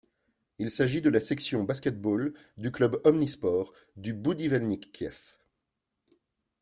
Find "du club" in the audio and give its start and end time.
2.57-2.99